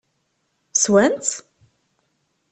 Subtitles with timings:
[0.81, 1.37] Swan-tt?